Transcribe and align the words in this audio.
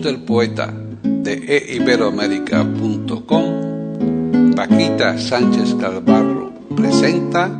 Del 0.00 0.20
poeta 0.20 0.72
de 1.02 1.74
eiberoamérica.com, 1.74 4.54
Paquita 4.54 5.18
Sánchez 5.18 5.74
Calvarro 5.74 6.52
presenta 6.74 7.50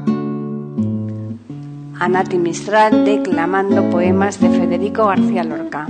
a 1.98 2.08
Nati 2.08 2.38
Mistral 2.38 3.04
declamando 3.04 3.90
poemas 3.90 4.40
de 4.40 4.48
Federico 4.48 5.04
García 5.06 5.44
Lorca. 5.44 5.86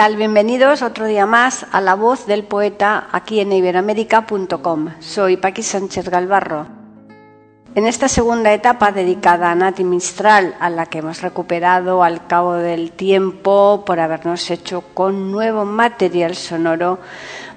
Tal? 0.00 0.16
Bienvenidos 0.16 0.80
otro 0.80 1.04
día 1.04 1.26
más 1.26 1.66
a 1.72 1.82
La 1.82 1.94
Voz 1.94 2.26
del 2.26 2.44
Poeta 2.44 3.08
aquí 3.12 3.38
en 3.40 3.52
iberoamérica.com. 3.52 4.94
Soy 4.98 5.36
Paqui 5.36 5.62
Sánchez 5.62 6.08
Galvarro. 6.08 6.66
En 7.74 7.86
esta 7.86 8.08
segunda 8.08 8.54
etapa 8.54 8.92
dedicada 8.92 9.50
a 9.50 9.54
Nati 9.54 9.84
Mistral, 9.84 10.54
a 10.58 10.70
la 10.70 10.86
que 10.86 11.00
hemos 11.00 11.20
recuperado 11.20 12.02
al 12.02 12.26
cabo 12.26 12.54
del 12.54 12.92
tiempo 12.92 13.82
por 13.84 14.00
habernos 14.00 14.50
hecho 14.50 14.84
con 14.94 15.30
nuevo 15.30 15.66
material 15.66 16.34
sonoro, 16.34 16.98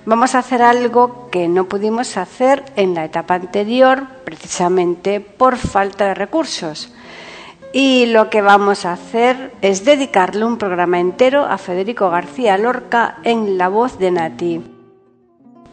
vamos 0.06 0.36
a 0.36 0.40
hacer 0.40 0.62
algo 0.64 1.30
que 1.32 1.48
no 1.48 1.70
pudimos 1.70 2.18
hacer 2.18 2.66
en 2.76 2.94
la 2.94 3.06
etapa 3.06 3.36
anterior, 3.36 4.04
precisamente 4.26 5.22
por 5.22 5.56
falta 5.56 6.08
de 6.08 6.14
recursos. 6.16 6.94
Y 7.76 8.06
lo 8.06 8.30
que 8.30 8.44
vamos 8.44 8.86
a 8.86 8.94
hacer 8.94 9.52
es 9.64 9.84
dedicarle 9.84 10.46
un 10.46 10.60
programa 10.60 11.00
entero 11.00 11.44
a 11.44 11.58
Federico 11.58 12.12
García 12.12 12.56
Lorca 12.60 13.18
en 13.24 13.58
La 13.58 13.68
voz 13.68 13.98
de 13.98 14.12
Nati. 14.12 14.62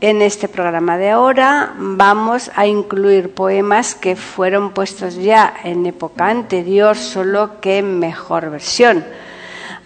En 0.00 0.22
este 0.22 0.48
programa 0.48 0.96
de 0.96 1.10
ahora 1.10 1.74
vamos 1.76 2.50
a 2.56 2.66
incluir 2.66 3.34
poemas 3.34 3.94
que 3.94 4.16
fueron 4.16 4.70
puestos 4.70 5.16
ya 5.16 5.52
en 5.62 5.84
época 5.84 6.28
anterior, 6.28 6.96
solo 6.96 7.60
que 7.60 7.76
en 7.80 7.98
mejor 7.98 8.48
versión. 8.48 9.04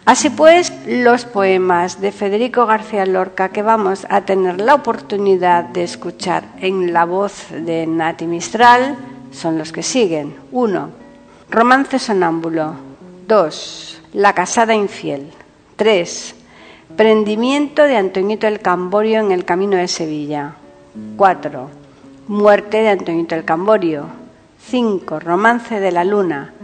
Así 0.04 0.30
pues, 0.30 0.72
los 0.86 1.24
poemas 1.24 2.00
de 2.00 2.12
Federico 2.12 2.64
García 2.64 3.06
Lorca 3.06 3.48
que 3.48 3.62
vamos 3.62 4.06
a 4.08 4.20
tener 4.20 4.60
la 4.60 4.76
oportunidad 4.76 5.64
de 5.64 5.82
escuchar 5.82 6.44
en 6.60 6.92
la 6.92 7.06
voz 7.06 7.48
de 7.50 7.88
Nati 7.88 8.28
Mistral 8.28 8.96
son 9.32 9.58
los 9.58 9.72
que 9.72 9.82
siguen. 9.82 10.36
Romance 11.50 11.98
sonámbulo. 11.98 12.74
2. 13.28 14.02
La 14.14 14.32
casada 14.32 14.74
infiel. 14.74 15.30
3. 15.76 16.34
Prendimiento 16.96 17.84
de 17.84 17.96
Antoñito 17.96 18.46
el 18.46 18.60
Camborio 18.60 19.20
en 19.20 19.30
el 19.30 19.44
camino 19.44 19.76
de 19.76 19.88
Sevilla. 19.88 20.54
4. 21.16 21.70
Muerte 22.28 22.78
de 22.78 22.88
Antoñito 22.88 23.34
el 23.34 23.44
Camborio. 23.44 24.06
5. 24.66 25.20
Romance 25.20 25.80
de 25.80 25.92
la 25.92 26.04
luna. 26.04 26.54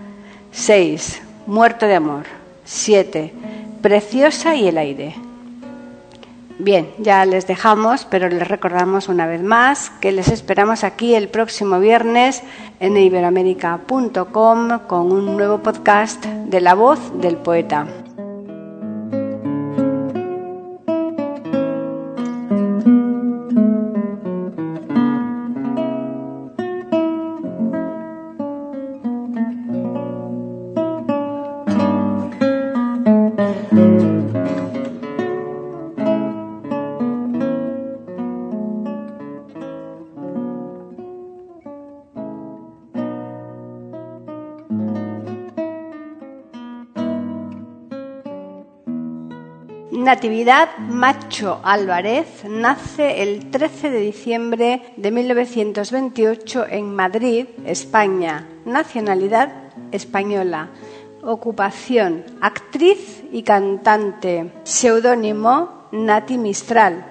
6. 0.53 1.23
Muerto 1.47 1.87
de 1.87 1.97
amor. 1.97 2.25
7. 2.65 3.33
Preciosa 3.83 4.55
y 4.57 4.69
el 4.69 4.79
aire. 4.79 5.15
Bien, 6.63 6.91
ya 6.99 7.25
les 7.25 7.47
dejamos, 7.47 8.05
pero 8.05 8.29
les 8.29 8.47
recordamos 8.47 9.09
una 9.09 9.27
vez 9.27 9.43
más 9.43 9.89
que 9.89 10.13
les 10.13 10.29
esperamos 10.29 10.85
aquí 10.85 11.15
el 11.15 11.29
próximo 11.29 11.81
viernes 11.81 12.43
en 12.81 12.99
iberoamérica.com 12.99 14.79
con 14.87 15.11
un 15.11 15.39
nuevo 15.39 15.63
podcast 15.63 16.23
de 16.27 16.61
la 16.61 16.75
voz 16.75 17.19
del 17.19 17.39
poeta. 17.39 17.87
Natividad 50.11 50.77
Macho 50.79 51.61
Álvarez 51.63 52.43
nace 52.45 53.23
el 53.23 53.49
13 53.53 53.91
de 53.91 54.01
diciembre 54.01 54.83
de 54.97 55.13
1928 55.13 56.67
en 56.69 56.97
Madrid, 56.97 57.47
España. 57.65 58.45
Nacionalidad 58.65 59.53
española. 59.93 60.71
Ocupación 61.23 62.25
actriz 62.41 63.23
y 63.31 63.45
cantante. 63.45 64.51
Seudónimo 64.65 65.87
Nati 65.93 66.39
Mistral. 66.39 67.07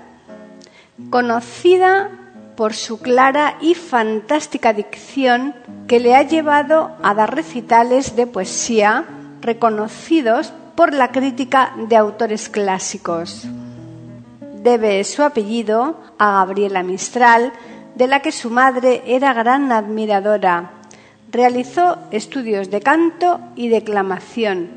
Conocida 1.09 2.09
por 2.57 2.73
su 2.73 2.99
clara 2.99 3.59
y 3.61 3.75
fantástica 3.75 4.73
dicción 4.73 5.55
que 5.87 6.01
le 6.01 6.17
ha 6.17 6.23
llevado 6.23 6.97
a 7.01 7.13
dar 7.13 7.33
recitales 7.33 8.17
de 8.17 8.27
poesía 8.27 9.05
reconocidos 9.39 10.51
por 10.79 10.93
la 10.93 11.11
crítica 11.11 11.73
de 11.75 11.97
autores 11.97 12.47
clásicos. 12.47 13.45
Debe 14.63 15.03
su 15.03 15.23
apellido 15.23 15.99
a 16.17 16.31
Gabriela 16.35 16.83
Mistral, 16.83 17.51
de 17.95 18.07
la 18.07 18.21
que 18.21 18.31
su 18.31 18.49
madre 18.49 19.03
era 19.05 19.33
gran 19.33 19.73
admiradora. 19.73 20.71
Realizó 21.29 21.97
estudios 22.11 22.71
de 22.71 22.79
canto 22.79 23.41
y 23.57 23.67
declamación. 23.67 24.69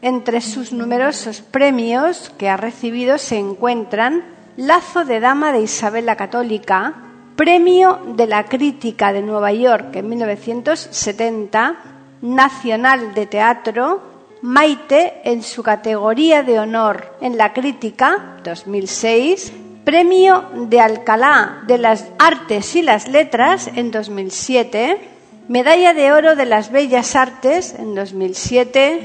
Entre 0.00 0.40
sus 0.40 0.72
numerosos 0.72 1.42
premios 1.42 2.32
que 2.38 2.48
ha 2.48 2.56
recibido 2.56 3.18
se 3.18 3.36
encuentran 3.36 4.24
Lazo 4.56 5.04
de 5.04 5.20
Dama 5.20 5.52
de 5.52 5.60
Isabel 5.60 6.06
la 6.06 6.16
Católica, 6.16 6.94
Premio 7.36 7.98
de 8.16 8.26
la 8.26 8.46
Crítica 8.46 9.12
de 9.12 9.20
Nueva 9.20 9.52
York 9.52 9.94
en 9.96 10.08
1970, 10.08 11.76
Nacional 12.22 13.12
de 13.12 13.26
Teatro, 13.26 14.13
Maite 14.44 15.22
en 15.24 15.42
su 15.42 15.62
categoría 15.62 16.42
de 16.42 16.60
honor 16.60 17.16
en 17.22 17.38
la 17.38 17.54
crítica 17.54 18.36
2006, 18.44 19.54
Premio 19.84 20.44
de 20.68 20.80
Alcalá 20.80 21.62
de 21.66 21.78
las 21.78 22.04
Artes 22.18 22.76
y 22.76 22.82
las 22.82 23.08
Letras 23.08 23.70
en 23.74 23.90
2007, 23.90 25.00
Medalla 25.48 25.94
de 25.94 26.12
Oro 26.12 26.36
de 26.36 26.44
las 26.44 26.70
Bellas 26.70 27.16
Artes 27.16 27.74
en 27.78 27.94
2007, 27.94 29.00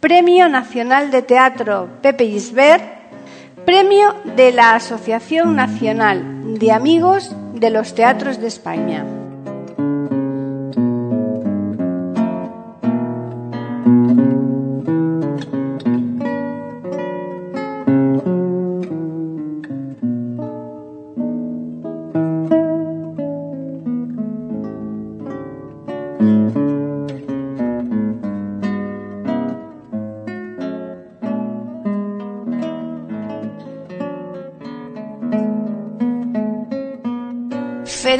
Premio 0.00 0.48
Nacional 0.48 1.10
de 1.10 1.20
Teatro 1.20 1.90
Pepe 2.00 2.26
Gisbert, 2.28 2.82
Premio 3.66 4.14
de 4.36 4.52
la 4.52 4.74
Asociación 4.74 5.54
Nacional 5.54 6.58
de 6.58 6.72
Amigos 6.72 7.30
de 7.52 7.68
los 7.68 7.94
Teatros 7.94 8.40
de 8.40 8.46
España. 8.46 9.17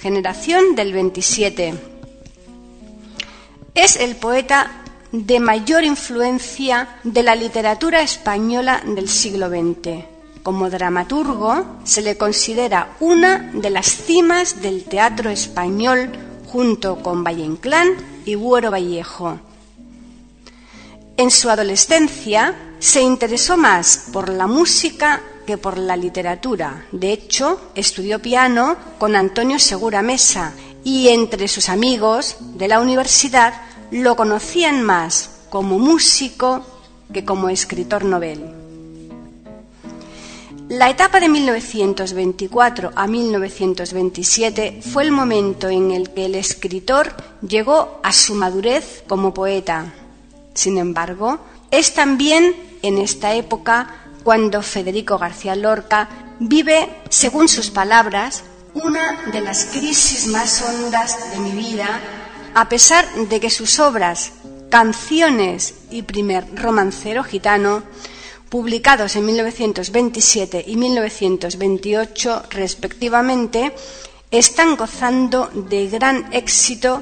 generación 0.00 0.74
del 0.74 0.92
27. 0.92 1.74
Es 3.74 3.96
el 3.96 4.16
poeta 4.16 4.70
de 5.12 5.40
mayor 5.40 5.84
influencia 5.84 7.00
de 7.02 7.22
la 7.22 7.34
literatura 7.34 8.02
española 8.02 8.82
del 8.84 9.08
siglo 9.08 9.48
XX. 9.48 10.04
Como 10.42 10.70
dramaturgo 10.70 11.64
se 11.84 12.02
le 12.02 12.16
considera 12.16 12.96
una 13.00 13.50
de 13.52 13.70
las 13.70 13.86
cimas 13.86 14.62
del 14.62 14.84
teatro 14.84 15.30
español 15.30 16.12
junto 16.46 17.02
con 17.02 17.24
Valle 17.24 17.44
Inclán 17.44 17.88
y 18.24 18.34
Buero 18.34 18.70
Vallejo. 18.70 19.38
En 21.16 21.30
su 21.30 21.50
adolescencia 21.50 22.54
se 22.78 23.02
interesó 23.02 23.56
más 23.56 24.08
por 24.12 24.28
la 24.28 24.46
música 24.46 25.20
que 25.48 25.56
por 25.56 25.78
la 25.78 25.96
literatura. 25.96 26.84
De 26.92 27.10
hecho, 27.10 27.58
estudió 27.74 28.20
piano 28.20 28.76
con 28.98 29.16
Antonio 29.16 29.58
Segura 29.58 30.02
Mesa 30.02 30.52
y 30.84 31.08
entre 31.08 31.48
sus 31.48 31.70
amigos 31.70 32.36
de 32.58 32.68
la 32.68 32.80
universidad 32.80 33.54
lo 33.90 34.14
conocían 34.14 34.82
más 34.82 35.46
como 35.48 35.78
músico 35.78 36.66
que 37.14 37.24
como 37.24 37.48
escritor 37.48 38.04
novel. 38.04 38.44
La 40.68 40.90
etapa 40.90 41.18
de 41.18 41.30
1924 41.30 42.92
a 42.94 43.06
1927 43.06 44.80
fue 44.82 45.04
el 45.04 45.12
momento 45.12 45.70
en 45.70 45.92
el 45.92 46.10
que 46.10 46.26
el 46.26 46.34
escritor 46.34 47.14
llegó 47.40 48.00
a 48.02 48.12
su 48.12 48.34
madurez 48.34 49.02
como 49.08 49.32
poeta. 49.32 49.94
Sin 50.52 50.76
embargo, 50.76 51.38
es 51.70 51.94
también 51.94 52.54
en 52.82 52.98
esta 52.98 53.34
época 53.34 54.07
cuando 54.28 54.60
Federico 54.60 55.16
García 55.16 55.56
Lorca 55.56 56.06
vive, 56.38 57.00
según 57.08 57.48
sus 57.48 57.70
palabras, 57.70 58.42
una 58.74 59.24
de 59.32 59.40
las 59.40 59.64
crisis 59.72 60.26
más 60.26 60.60
hondas 60.60 61.32
de 61.32 61.40
mi 61.40 61.52
vida, 61.52 61.98
a 62.52 62.68
pesar 62.68 63.10
de 63.10 63.40
que 63.40 63.48
sus 63.48 63.78
obras, 63.80 64.32
Canciones 64.68 65.76
y 65.90 66.02
Primer 66.02 66.44
Romancero 66.54 67.24
Gitano, 67.24 67.84
publicados 68.50 69.16
en 69.16 69.24
1927 69.24 70.62
y 70.66 70.76
1928 70.76 72.42
respectivamente, 72.50 73.72
están 74.30 74.76
gozando 74.76 75.48
de 75.54 75.88
gran 75.88 76.34
éxito 76.34 77.00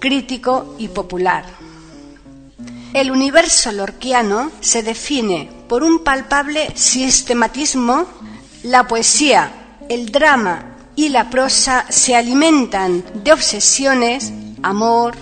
crítico 0.00 0.74
y 0.78 0.88
popular. 0.88 1.44
El 2.94 3.10
universo 3.10 3.72
lorquiano 3.72 4.50
se 4.60 4.82
define 4.82 5.48
por 5.66 5.82
un 5.82 6.04
palpable 6.04 6.76
sistematismo. 6.76 8.06
La 8.64 8.86
poesía, 8.86 9.78
el 9.88 10.12
drama 10.12 10.76
y 10.94 11.08
la 11.08 11.30
prosa 11.30 11.86
se 11.88 12.14
alimentan 12.14 13.02
de 13.14 13.32
obsesiones, 13.32 14.30
amor, 14.62 15.16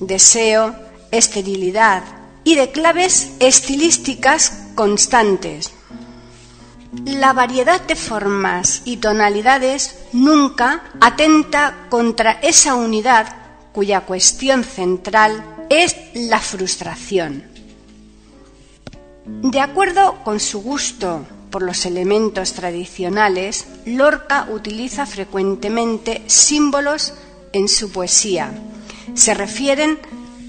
deseo, 0.00 0.74
esterilidad 1.12 2.02
y 2.42 2.56
de 2.56 2.72
claves 2.72 3.30
estilísticas 3.38 4.70
constantes. 4.74 5.70
La 7.04 7.32
variedad 7.32 7.80
de 7.80 7.94
formas 7.94 8.82
y 8.84 8.96
tonalidades 8.96 9.96
nunca 10.12 10.82
atenta 11.00 11.86
contra 11.88 12.32
esa 12.42 12.74
unidad 12.74 13.36
cuya 13.72 14.02
cuestión 14.02 14.64
central 14.64 15.51
es 15.80 15.96
la 16.14 16.40
frustración. 16.40 17.44
De 19.24 19.60
acuerdo 19.60 20.22
con 20.24 20.40
su 20.40 20.60
gusto 20.60 21.24
por 21.50 21.62
los 21.62 21.86
elementos 21.86 22.52
tradicionales, 22.52 23.66
Lorca 23.86 24.48
utiliza 24.50 25.06
frecuentemente 25.06 26.22
símbolos 26.26 27.14
en 27.52 27.68
su 27.68 27.90
poesía. 27.92 28.52
Se 29.14 29.34
refieren 29.34 29.98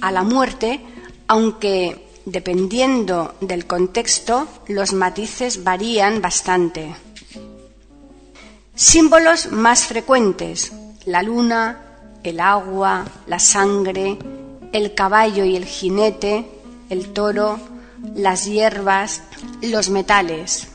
a 0.01 0.11
la 0.11 0.23
muerte, 0.23 0.81
aunque 1.27 2.07
dependiendo 2.25 3.35
del 3.41 3.67
contexto 3.67 4.47
los 4.67 4.93
matices 4.93 5.63
varían 5.63 6.21
bastante. 6.21 6.95
Símbolos 8.75 9.51
más 9.51 9.85
frecuentes, 9.85 10.71
la 11.05 11.21
luna, 11.21 11.79
el 12.23 12.39
agua, 12.39 13.05
la 13.27 13.37
sangre, 13.39 14.17
el 14.73 14.93
caballo 14.93 15.45
y 15.45 15.55
el 15.55 15.65
jinete, 15.65 16.45
el 16.89 17.13
toro, 17.13 17.59
las 18.15 18.45
hierbas, 18.45 19.21
los 19.61 19.89
metales. 19.89 20.67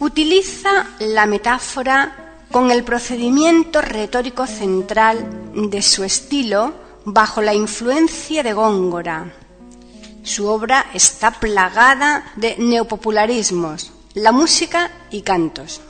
Utiliza 0.00 0.86
la 0.98 1.26
metáfora 1.26 2.36
con 2.50 2.70
el 2.70 2.82
procedimiento 2.82 3.80
retórico 3.80 4.46
central 4.46 5.50
de 5.54 5.82
su 5.82 6.02
estilo 6.04 6.72
bajo 7.04 7.42
la 7.42 7.54
influencia 7.54 8.42
de 8.42 8.52
Góngora. 8.52 9.32
Su 10.22 10.46
obra 10.46 10.86
está 10.94 11.30
plagada 11.32 12.32
de 12.36 12.56
neopopularismos, 12.58 13.92
la 14.14 14.32
música 14.32 14.90
y 15.10 15.22
cantos. 15.22 15.80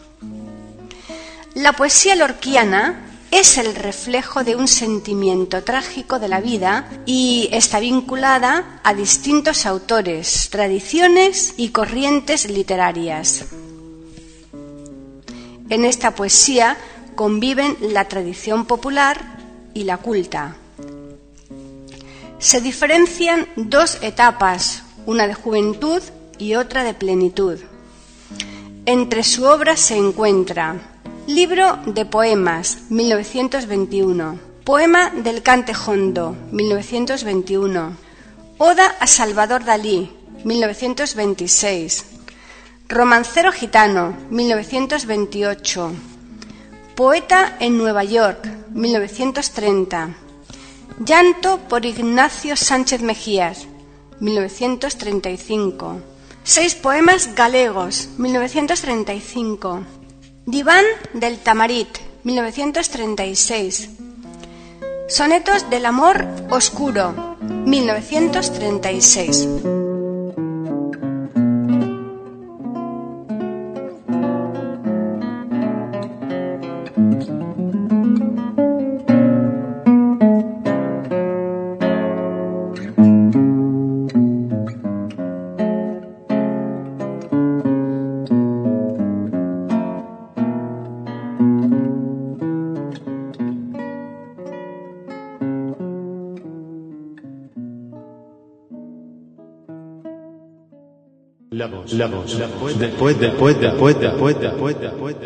La 1.54 1.72
poesía 1.72 2.14
lorquiana 2.14 3.07
es 3.30 3.58
el 3.58 3.74
reflejo 3.74 4.42
de 4.42 4.56
un 4.56 4.68
sentimiento 4.68 5.62
trágico 5.62 6.18
de 6.18 6.28
la 6.28 6.40
vida 6.40 6.88
y 7.04 7.48
está 7.52 7.78
vinculada 7.78 8.80
a 8.82 8.94
distintos 8.94 9.66
autores, 9.66 10.48
tradiciones 10.50 11.54
y 11.56 11.68
corrientes 11.68 12.48
literarias. 12.50 13.44
En 15.68 15.84
esta 15.84 16.14
poesía 16.14 16.78
conviven 17.14 17.76
la 17.80 18.08
tradición 18.08 18.64
popular 18.64 19.38
y 19.74 19.84
la 19.84 19.98
culta. 19.98 20.56
Se 22.38 22.60
diferencian 22.60 23.46
dos 23.56 23.98
etapas, 24.00 24.84
una 25.04 25.26
de 25.26 25.34
juventud 25.34 26.00
y 26.38 26.54
otra 26.54 26.84
de 26.84 26.94
plenitud. 26.94 27.58
Entre 28.86 29.22
su 29.22 29.44
obra 29.44 29.76
se 29.76 29.96
encuentra 29.96 30.97
Libro 31.28 31.78
de 31.84 32.06
Poemas, 32.06 32.84
1921. 32.88 34.40
Poema 34.64 35.10
del 35.10 35.42
Cante 35.42 35.74
Hondo, 35.74 36.34
1921. 36.52 37.98
Oda 38.56 38.86
a 38.98 39.06
Salvador 39.06 39.62
Dalí, 39.62 40.10
1926. 40.44 42.06
Romancero 42.88 43.52
Gitano, 43.52 44.16
1928. 44.30 45.92
Poeta 46.94 47.58
en 47.60 47.76
Nueva 47.76 48.04
York, 48.04 48.48
1930. 48.70 50.16
Llanto 51.04 51.58
por 51.68 51.84
Ignacio 51.84 52.56
Sánchez 52.56 53.02
Mejías, 53.02 53.66
1935. 54.20 56.00
Seis 56.42 56.74
poemas 56.74 57.34
galegos, 57.34 58.08
1935. 58.16 59.97
Diván 60.50 60.86
del 61.12 61.36
Tamarit, 61.36 61.88
1936. 62.24 63.90
Sonetos 65.06 65.68
del 65.68 65.84
Amor 65.84 66.26
Oscuro, 66.48 67.36
1936. 67.42 69.46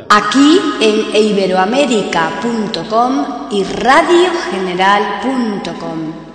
Aquí 0.09 0.61
en 0.81 1.17
iberoamérica.com 1.17 3.25
y 3.51 3.65
radiogeneral.com. 3.65 6.33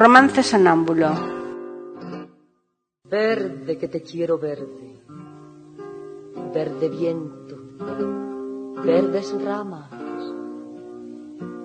Romance 0.00 0.42
sonámbulo. 0.42 1.10
Verde 3.04 3.76
que 3.76 3.88
te 3.88 4.00
quiero 4.00 4.38
verde, 4.38 5.02
verde 6.54 6.88
viento, 6.88 7.56
verdes 8.82 9.30
ramas, 9.44 9.90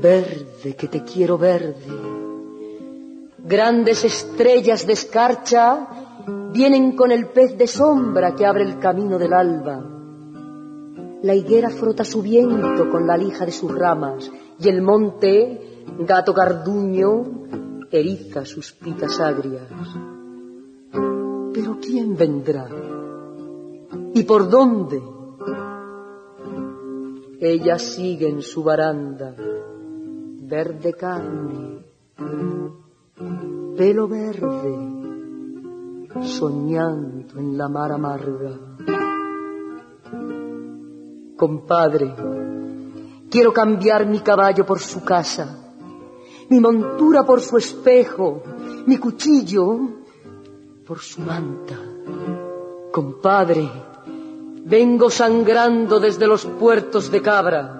Verde 0.00 0.76
que 0.76 0.88
te 0.88 1.04
quiero 1.04 1.36
verde. 1.36 1.86
Grandes 3.44 4.04
estrellas 4.04 4.86
de 4.86 4.94
escarcha 4.94 5.86
vienen 6.52 6.96
con 6.96 7.12
el 7.12 7.26
pez 7.26 7.58
de 7.58 7.66
sombra 7.66 8.34
que 8.34 8.46
abre 8.46 8.64
el 8.64 8.78
camino 8.78 9.18
del 9.18 9.34
alba. 9.34 9.84
La 11.22 11.34
higuera 11.34 11.68
frota 11.68 12.04
su 12.04 12.22
viento 12.22 12.88
con 12.90 13.06
la 13.06 13.16
lija 13.16 13.44
de 13.44 13.52
sus 13.52 13.74
ramas 13.74 14.30
y 14.58 14.68
el 14.68 14.80
monte, 14.80 15.84
gato 15.98 16.32
carduño, 16.32 17.88
eriza 17.90 18.46
sus 18.46 18.72
picas 18.72 19.20
agrias. 19.20 19.68
Pero 21.52 21.78
¿quién 21.78 22.16
vendrá? 22.16 22.68
¿Y 24.14 24.22
por 24.22 24.48
dónde? 24.48 25.02
Ella 27.38 27.78
sigue 27.78 28.28
en 28.28 28.42
su 28.42 28.62
baranda, 28.62 29.34
verde 30.50 30.94
carne, 30.94 31.78
pelo 33.76 34.08
verde, 34.08 34.74
soñando 36.22 37.38
en 37.38 37.56
la 37.56 37.68
mar 37.68 37.92
amarga. 37.92 38.54
Compadre, 41.36 42.08
quiero 43.30 43.52
cambiar 43.52 44.06
mi 44.06 44.18
caballo 44.18 44.66
por 44.66 44.80
su 44.80 45.04
casa, 45.04 45.46
mi 46.48 46.58
montura 46.58 47.22
por 47.22 47.40
su 47.40 47.56
espejo, 47.56 48.42
mi 48.86 48.98
cuchillo 48.98 49.66
por 50.84 50.98
su 50.98 51.20
manta. 51.20 51.78
Compadre, 52.90 53.70
vengo 54.64 55.10
sangrando 55.10 56.00
desde 56.00 56.26
los 56.26 56.44
puertos 56.44 57.08
de 57.08 57.22
cabra. 57.22 57.79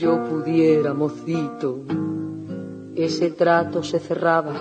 Yo 0.00 0.18
pudiera, 0.24 0.94
mocito, 0.94 1.80
ese 2.94 3.32
trato 3.32 3.82
se 3.82 3.98
cerraba. 3.98 4.54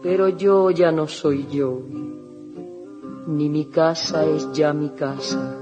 Pero 0.00 0.28
yo 0.28 0.70
ya 0.70 0.92
no 0.92 1.08
soy 1.08 1.48
yo, 1.48 1.82
ni 3.26 3.48
mi 3.48 3.64
casa 3.64 4.24
es 4.24 4.52
ya 4.52 4.72
mi 4.72 4.90
casa. 4.90 5.58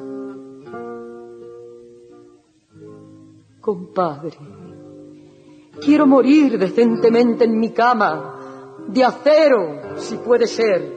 Compadre, 3.59 4.37
quiero 5.81 6.07
morir 6.07 6.59
decentemente 6.59 7.47
en 7.47 7.59
mi 7.59 7.73
cama, 7.73 8.77
de 8.87 9.03
acero, 9.03 9.97
si 9.97 10.19
puede 10.19 10.47
ser, 10.47 10.93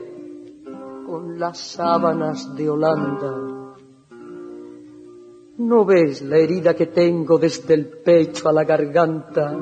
con 1.06 1.38
las 1.38 1.56
sábanas 1.56 2.54
de 2.54 2.68
Holanda. 2.68 3.47
¿No 5.58 5.84
ves 5.84 6.22
la 6.22 6.36
herida 6.36 6.74
que 6.74 6.86
tengo 6.86 7.36
desde 7.36 7.74
el 7.74 7.88
pecho 7.88 8.48
a 8.48 8.52
la 8.52 8.62
garganta? 8.62 9.58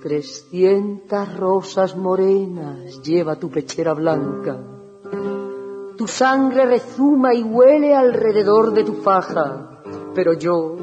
Trescientas 0.00 1.36
rosas 1.36 1.96
morenas 1.96 3.02
lleva 3.02 3.34
tu 3.34 3.50
pechera 3.50 3.92
blanca. 3.94 4.56
Tu 5.96 6.06
sangre 6.06 6.64
rezuma 6.64 7.34
y 7.34 7.42
huele 7.42 7.92
alrededor 7.92 8.72
de 8.72 8.84
tu 8.84 8.94
faja, 8.94 9.82
pero 10.14 10.34
yo 10.34 10.76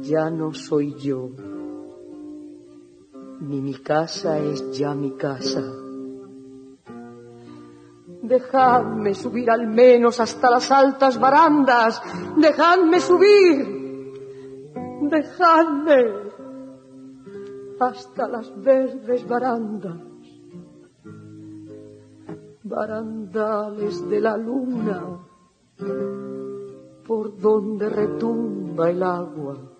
ya 0.00 0.30
no 0.30 0.54
soy 0.54 0.94
yo, 0.94 1.28
ni 3.40 3.60
mi 3.60 3.74
casa 3.74 4.38
es 4.38 4.70
ya 4.70 4.94
mi 4.94 5.10
casa. 5.10 5.81
Dejadme 8.32 9.12
subir 9.12 9.50
al 9.50 9.66
menos 9.66 10.18
hasta 10.18 10.50
las 10.50 10.70
altas 10.70 11.20
barandas, 11.20 12.00
dejadme 12.38 12.98
subir, 12.98 13.58
dejadme 15.02 16.30
hasta 17.78 18.28
las 18.28 18.50
verdes 18.62 19.28
barandas, 19.28 19.98
barandales 22.62 24.08
de 24.08 24.20
la 24.22 24.38
luna, 24.38 25.26
por 27.06 27.36
donde 27.36 27.90
retumba 27.90 28.88
el 28.88 29.02
agua. 29.02 29.71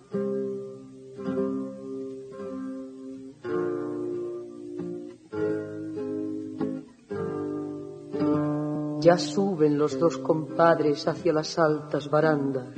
Ya 9.03 9.17
suben 9.17 9.77
los 9.77 9.99
dos 9.99 10.17
compadres 10.17 11.05
hacia 11.09 11.33
las 11.33 11.59
altas 11.59 12.09
barandas, 12.09 12.73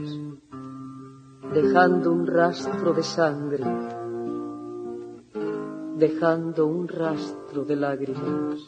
dejando 1.54 2.12
un 2.12 2.26
rastro 2.26 2.94
de 2.94 3.04
sangre, 3.04 3.64
dejando 5.96 6.66
un 6.66 6.88
rastro 6.88 7.64
de 7.64 7.76
lágrimas. 7.76 8.60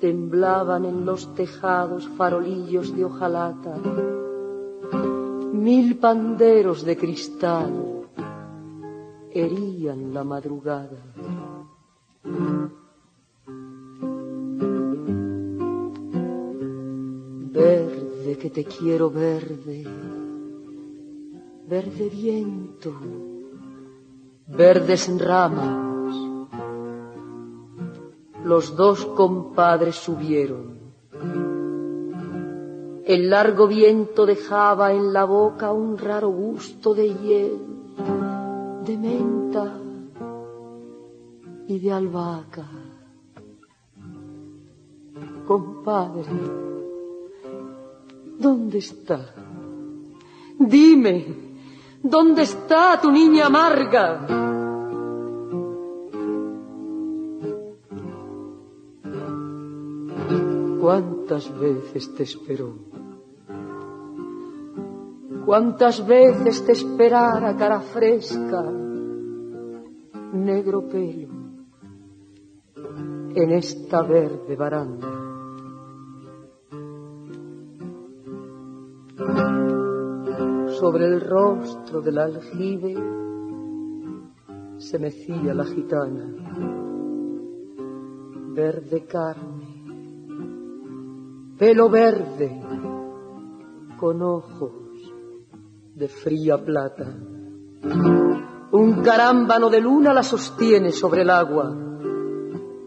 Temblaban 0.00 0.86
en 0.86 1.04
los 1.04 1.34
tejados 1.34 2.08
farolillos 2.16 2.96
de 2.96 3.04
hojalata, 3.04 3.76
mil 5.52 5.98
panderos 5.98 6.82
de 6.82 6.96
cristal 6.96 8.08
herían 9.32 10.14
la 10.14 10.24
madrugada. 10.24 10.96
Que 18.40 18.50
te 18.50 18.64
quiero 18.64 19.10
verde, 19.10 19.84
verde 21.66 22.08
viento, 22.10 22.92
verdes 24.48 25.08
ramas. 25.18 26.14
Los 28.44 28.76
dos 28.76 29.06
compadres 29.06 29.96
subieron. 29.96 30.78
El 33.06 33.30
largo 33.30 33.66
viento 33.66 34.26
dejaba 34.26 34.92
en 34.92 35.12
la 35.12 35.24
boca 35.24 35.72
un 35.72 35.96
raro 35.96 36.28
gusto 36.28 36.92
de 36.92 37.14
hiel, 37.14 37.58
de 38.84 38.98
menta 38.98 39.78
y 41.68 41.78
de 41.78 41.92
albahaca. 41.92 42.68
Compadre, 45.46 46.73
¿dónde 48.38 48.78
está? 48.78 49.34
Dime, 50.58 51.26
¿dónde 52.02 52.42
está 52.42 53.00
tu 53.00 53.10
niña 53.10 53.46
amarga? 53.46 54.26
¿Cuántas 60.80 61.58
veces 61.58 62.14
te 62.14 62.22
esperó? 62.24 62.74
¿Cuántas 65.44 66.06
veces 66.06 66.64
te 66.64 66.72
esperara 66.72 67.56
cara 67.56 67.80
fresca? 67.80 68.84
negro 70.34 70.88
pelo 70.88 71.28
en 73.34 73.50
esta 73.52 74.02
verde 74.02 74.56
baranda. 74.56 75.23
Sobre 80.94 81.08
el 81.08 81.20
rostro 81.22 82.00
del 82.02 82.18
aljibe 82.18 82.94
se 84.76 84.96
mecía 85.00 85.52
la 85.52 85.64
gitana, 85.64 86.24
verde 88.54 89.04
carne, 89.04 89.84
pelo 91.58 91.90
verde, 91.90 92.62
con 93.98 94.22
ojos 94.22 94.70
de 95.96 96.06
fría 96.06 96.64
plata. 96.64 97.12
Un 98.70 99.02
carámbano 99.02 99.70
de 99.70 99.80
luna 99.80 100.14
la 100.14 100.22
sostiene 100.22 100.92
sobre 100.92 101.22
el 101.22 101.30
agua. 101.30 101.76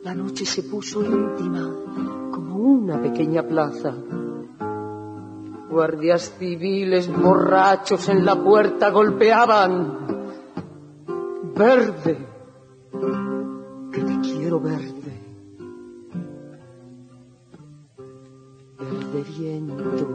La 0.04 0.16
noche 0.16 0.46
se 0.46 0.64
puso 0.64 1.04
íntima, 1.04 2.32
como 2.32 2.56
una 2.56 3.02
pequeña 3.02 3.44
plaza. 3.44 3.94
Guardias 5.78 6.34
civiles 6.40 7.08
borrachos 7.08 8.10
en 8.10 8.26
la 8.26 8.36
puerta 8.36 8.90
golpeaban. 8.90 10.08
Verde, 11.56 12.18
que 13.94 14.02
te 14.02 14.20
quiero 14.22 14.60
verde. 14.60 15.14
Verde 18.80 19.24
viento, 19.38 20.08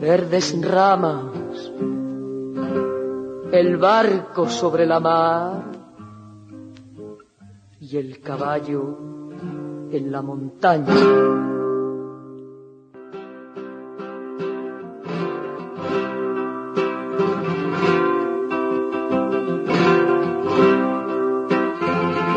verdes 0.00 0.64
ramas, 0.64 1.72
el 3.50 3.76
barco 3.76 4.48
sobre 4.48 4.86
la 4.86 5.00
mar 5.00 5.64
y 7.80 7.96
el 7.96 8.20
caballo 8.20 8.96
en 9.90 10.12
la 10.12 10.22
montaña. 10.22 11.49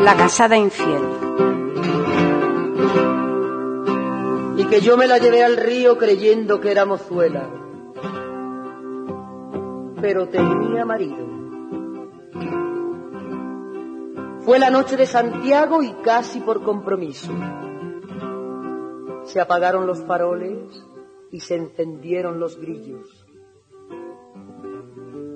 La 0.04 0.14
casada 0.16 0.54
infiel. 0.58 1.02
Y 4.58 4.66
que 4.66 4.82
yo 4.82 4.98
me 4.98 5.06
la 5.06 5.16
llevé 5.16 5.42
al 5.42 5.56
río 5.56 5.96
creyendo 5.96 6.60
que 6.60 6.70
era 6.70 6.84
mozuela. 6.84 7.48
Pero 10.02 10.28
tenía 10.28 10.84
marido. 10.84 11.26
Fue 14.40 14.58
la 14.58 14.68
noche 14.68 14.98
de 14.98 15.06
Santiago 15.06 15.82
y 15.82 15.94
casi 16.02 16.40
por 16.40 16.62
compromiso. 16.62 17.32
Se 19.24 19.40
apagaron 19.40 19.86
los 19.86 20.04
faroles 20.04 20.84
y 21.32 21.40
se 21.40 21.56
encendieron 21.56 22.38
los 22.38 22.60
grillos. 22.60 23.23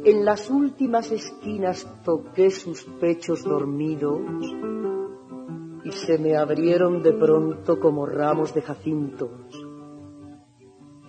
En 0.04 0.24
las 0.24 0.48
últimas 0.48 1.10
esquinas 1.10 1.86
toqué 2.04 2.50
sus 2.50 2.84
pechos 3.00 3.42
dormidos 3.42 4.20
y 5.84 5.90
se 5.90 6.18
me 6.18 6.36
abrieron 6.36 7.02
de 7.02 7.12
pronto 7.12 7.80
como 7.80 8.06
ramos 8.06 8.54
de 8.54 8.62
jacintos. 8.62 9.30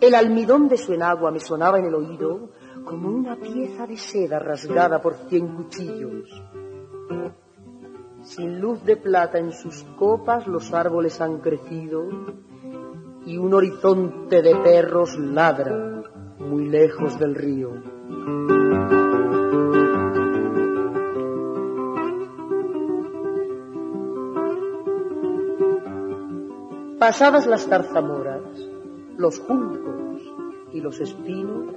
El 0.02 0.16
almidón 0.16 0.68
de 0.68 0.78
su 0.78 0.94
enagua 0.94 1.30
me 1.32 1.40
sonaba 1.40 1.78
en 1.78 1.86
el 1.86 1.96
oído 1.96 2.50
como 2.86 3.10
una 3.10 3.36
pieza 3.36 3.86
de 3.86 3.98
seda 3.98 4.40
rasgada 4.40 5.02
por 5.02 5.14
cien 5.30 5.56
cuchillos. 5.56 6.30
Sin 8.24 8.60
luz 8.60 8.84
de 8.84 8.98
plata 8.98 9.38
en 9.38 9.52
sus 9.52 9.84
copas 9.98 10.48
los 10.48 10.74
árboles 10.74 11.22
han 11.22 11.40
crecido 11.40 12.06
y 13.26 13.38
un 13.38 13.54
horizonte 13.54 14.42
de 14.42 14.56
perros 14.56 15.18
ladra 15.18 16.04
muy 16.40 16.70
lejos 16.70 17.20
del 17.20 17.36
río. 17.36 17.72
Pasadas 27.00 27.48
las 27.48 27.66
zarzamoras, 27.66 28.42
los 29.16 29.40
juncos 29.40 30.22
y 30.74 30.82
los 30.82 31.00
espinos, 31.00 31.74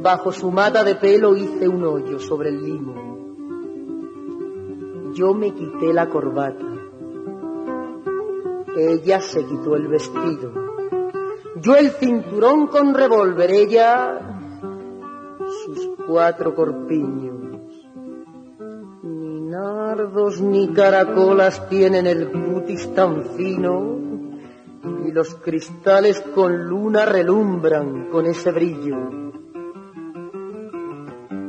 bajo 0.00 0.30
su 0.30 0.52
mata 0.52 0.84
de 0.84 0.94
pelo 0.94 1.34
hice 1.34 1.66
un 1.66 1.84
hoyo 1.84 2.20
sobre 2.20 2.50
el 2.50 2.62
limo. 2.62 2.94
Yo 5.14 5.34
me 5.34 5.52
quité 5.52 5.92
la 5.92 6.08
corbata. 6.08 6.64
Ella 8.76 9.20
se 9.20 9.44
quitó 9.44 9.74
el 9.74 9.88
vestido. 9.88 10.52
Yo 11.56 11.74
el 11.74 11.90
cinturón 11.90 12.68
con 12.68 12.94
revólver, 12.94 13.50
ella 13.50 14.20
sus 15.64 15.90
cuatro 16.06 16.54
corpiños. 16.54 17.31
Ni 20.42 20.68
caracolas 20.74 21.70
tienen 21.70 22.06
el 22.06 22.30
cutis 22.30 22.92
tan 22.94 23.24
fino 23.34 23.98
y 25.06 25.10
los 25.10 25.34
cristales 25.36 26.20
con 26.34 26.68
luna 26.68 27.06
relumbran 27.06 28.10
con 28.10 28.26
ese 28.26 28.52
brillo. 28.52 28.96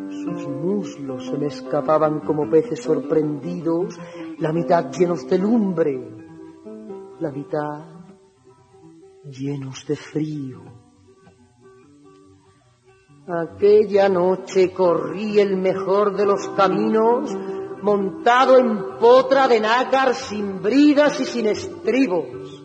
Sus 0.08 0.47
muslos 0.47 1.26
se 1.26 1.38
me 1.38 1.47
escapaban 1.47 2.21
como 2.21 2.49
peces 2.49 2.82
sorprendidos, 2.82 3.99
la 4.39 4.54
mitad 4.54 4.89
llenos 4.91 5.28
de 5.28 5.39
lumbre, 5.39 5.99
la 7.19 7.32
mitad 7.32 7.84
llenos 9.26 9.86
de 9.86 9.97
frío. 9.97 10.62
Aquella 13.28 14.08
noche 14.08 14.71
corrí 14.71 15.39
el 15.41 15.58
mejor 15.58 16.15
de 16.15 16.26
los 16.26 16.47
caminos, 16.49 17.30
montado 17.83 18.57
en 18.57 18.97
potra 18.97 19.49
de 19.49 19.59
nácar 19.59 20.15
sin 20.15 20.61
bridas 20.61 21.19
y 21.19 21.25
sin 21.25 21.47
estribos. 21.47 22.63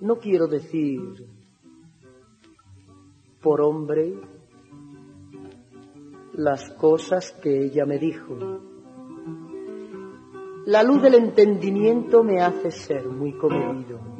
No 0.00 0.16
quiero 0.20 0.46
decir 0.46 1.26
por 3.42 3.60
hombre 3.62 4.14
las 6.34 6.70
cosas 6.74 7.32
que 7.42 7.64
ella 7.64 7.84
me 7.84 7.98
dijo. 7.98 8.36
La 10.66 10.84
luz 10.84 11.02
del 11.02 11.16
entendimiento 11.16 12.22
me 12.22 12.40
hace 12.40 12.70
ser 12.70 13.08
muy 13.08 13.36
comedido. 13.36 14.11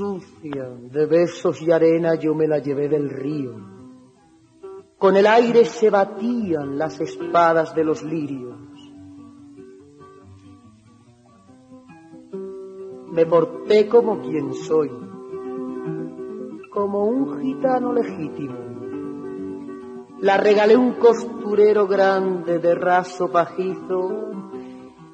Sucia 0.00 0.66
de 0.90 1.04
besos 1.04 1.60
y 1.60 1.70
arena 1.70 2.14
yo 2.14 2.34
me 2.34 2.48
la 2.48 2.58
llevé 2.58 2.88
del 2.88 3.10
río. 3.10 3.52
Con 4.96 5.14
el 5.14 5.26
aire 5.26 5.66
se 5.66 5.90
batían 5.90 6.78
las 6.78 6.98
espadas 7.02 7.74
de 7.74 7.84
los 7.84 8.02
lirios. 8.02 8.56
Me 13.12 13.26
porté 13.26 13.88
como 13.88 14.22
quien 14.22 14.54
soy, 14.54 14.90
como 16.70 17.04
un 17.04 17.38
gitano 17.42 17.92
legítimo. 17.92 18.56
La 20.20 20.38
regalé 20.38 20.78
un 20.78 20.94
costurero 20.94 21.86
grande 21.86 22.58
de 22.58 22.74
raso 22.74 23.30
pajizo 23.30 24.30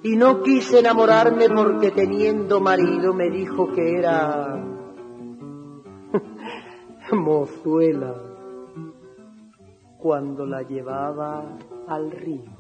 y 0.04 0.14
no 0.14 0.44
quise 0.44 0.78
enamorarme 0.78 1.48
porque 1.48 1.90
teniendo 1.90 2.60
marido 2.60 3.12
me 3.12 3.30
dijo 3.30 3.72
que 3.72 3.98
era 3.98 4.74
mozuela 7.12 8.14
cuando 9.98 10.46
la 10.46 10.62
llevaba 10.62 11.44
al 11.88 12.10
río. 12.10 12.56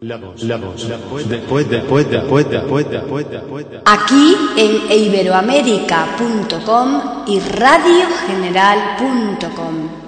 La 0.00 0.16
voz, 0.16 0.44
la 0.44 0.58
voz, 0.58 0.88
la 0.88 0.96
voz, 0.96 1.28
después, 1.28 1.68
después, 1.68 2.08
después, 2.08 2.48
después, 2.48 2.88
después, 2.88 3.28
después. 3.28 3.66
Aquí 3.84 4.36
en 4.56 4.92
iberoamérica.com 4.92 7.24
y 7.26 7.40
radiogeneral.com. 7.40 10.07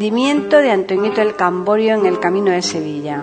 Prendimiento 0.00 0.56
de 0.56 0.70
Antoñito 0.70 1.20
el 1.20 1.36
Camborio 1.36 1.94
en 1.94 2.06
el 2.06 2.18
camino 2.18 2.52
de 2.52 2.62
Sevilla. 2.62 3.22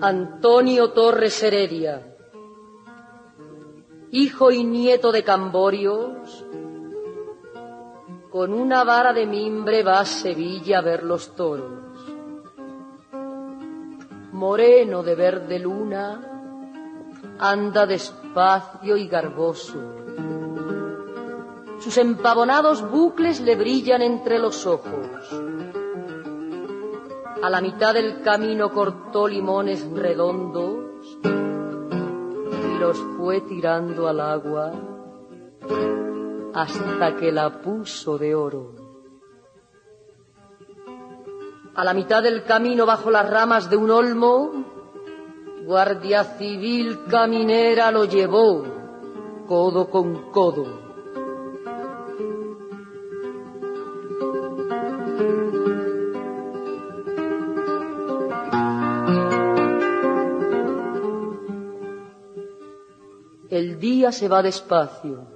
Antonio 0.00 0.92
Torres 0.92 1.42
Heredia. 1.42 2.16
hijo 4.12 4.50
y 4.50 4.64
nieto 4.64 5.12
de 5.12 5.22
Camborios, 5.22 6.42
con 8.30 8.54
una 8.54 8.82
vara 8.82 9.12
de 9.12 9.26
mimbre 9.26 9.82
va 9.82 10.00
a 10.00 10.06
Sevilla 10.06 10.78
a 10.78 10.80
ver 10.80 11.02
los 11.02 11.36
toros. 11.36 11.92
Moreno 14.32 15.02
de 15.02 15.14
verde 15.14 15.58
luna, 15.58 16.56
anda 17.38 17.84
despacio 17.84 18.96
y 18.96 19.06
garboso. 19.06 20.37
Sus 21.88 21.96
empavonados 21.96 22.86
bucles 22.90 23.40
le 23.40 23.56
brillan 23.56 24.02
entre 24.02 24.38
los 24.38 24.66
ojos. 24.66 25.08
A 27.42 27.48
la 27.48 27.62
mitad 27.62 27.94
del 27.94 28.20
camino 28.20 28.70
cortó 28.74 29.26
limones 29.26 29.90
redondos 29.92 30.84
y 31.24 32.78
los 32.78 32.98
fue 33.16 33.40
tirando 33.40 34.06
al 34.06 34.20
agua 34.20 34.70
hasta 36.52 37.16
que 37.16 37.32
la 37.32 37.62
puso 37.62 38.18
de 38.18 38.34
oro. 38.34 38.74
A 41.74 41.84
la 41.84 41.94
mitad 41.94 42.22
del 42.22 42.44
camino 42.44 42.84
bajo 42.84 43.10
las 43.10 43.30
ramas 43.30 43.70
de 43.70 43.78
un 43.78 43.90
olmo, 43.90 44.50
Guardia 45.64 46.22
Civil 46.22 47.04
caminera 47.08 47.90
lo 47.90 48.04
llevó 48.04 48.66
codo 49.46 49.88
con 49.88 50.30
codo. 50.30 50.87
El 63.58 63.80
día 63.80 64.12
se 64.12 64.28
va 64.28 64.40
despacio. 64.40 65.26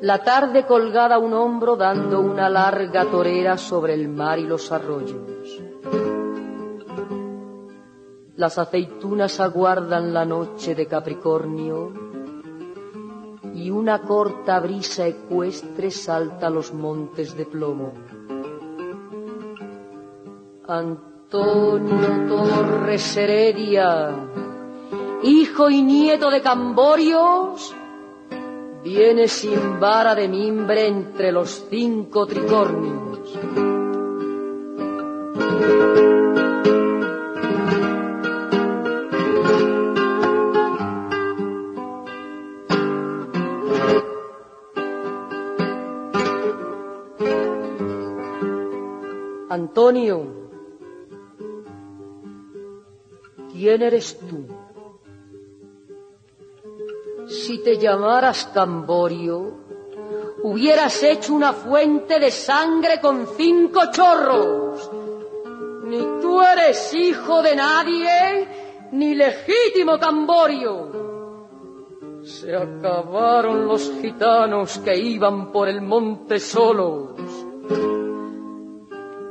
La 0.00 0.24
tarde 0.24 0.64
colgada 0.64 1.16
a 1.16 1.18
un 1.18 1.34
hombro 1.34 1.76
dando 1.76 2.18
una 2.18 2.48
larga 2.48 3.04
torera 3.04 3.58
sobre 3.58 3.92
el 3.92 4.08
mar 4.08 4.38
y 4.38 4.46
los 4.46 4.72
arroyos. 4.72 5.60
Las 8.36 8.56
aceitunas 8.56 9.38
aguardan 9.38 10.14
la 10.14 10.24
noche 10.24 10.74
de 10.74 10.86
Capricornio 10.86 11.92
y 13.52 13.70
una 13.70 14.00
corta 14.00 14.60
brisa 14.60 15.06
ecuestre 15.06 15.90
salta 15.90 16.48
los 16.48 16.72
montes 16.72 17.36
de 17.36 17.44
plomo. 17.44 17.92
Antonio 20.66 22.28
Torres 22.28 23.14
Heredia, 23.14 24.43
hijo 25.24 25.70
y 25.70 25.82
nieto 25.82 26.30
de 26.30 26.42
Camborios, 26.42 27.74
viene 28.82 29.26
sin 29.26 29.80
vara 29.80 30.14
de 30.14 30.28
mimbre 30.28 30.86
entre 30.86 31.32
los 31.32 31.64
cinco 31.70 32.26
tricornios. 32.26 33.38
Antonio, 49.48 50.26
¿quién 53.52 53.82
eres 53.82 54.18
tú? 54.18 54.63
Te 57.64 57.78
llamaras 57.78 58.50
Camborio, 58.52 59.54
hubieras 60.42 61.02
hecho 61.02 61.32
una 61.32 61.54
fuente 61.54 62.20
de 62.20 62.30
sangre 62.30 63.00
con 63.00 63.26
cinco 63.26 63.80
chorros. 63.90 64.90
Ni 65.84 65.98
tú 66.20 66.42
eres 66.42 66.92
hijo 66.92 67.42
de 67.42 67.56
nadie, 67.56 68.48
ni 68.92 69.14
legítimo 69.14 69.98
Camborio. 69.98 70.92
Se 72.22 72.54
acabaron 72.54 73.66
los 73.66 73.90
gitanos 74.00 74.78
que 74.78 74.96
iban 74.96 75.50
por 75.50 75.68
el 75.68 75.80
monte 75.80 76.38
solos. 76.38 77.12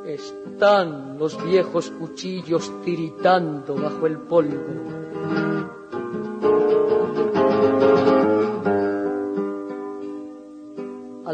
Están 0.05 1.17
los 1.19 1.43
viejos 1.43 1.91
cuchillos 1.91 2.71
tiritando 2.83 3.75
bajo 3.75 4.07
el 4.07 4.17
polvo. 4.19 4.92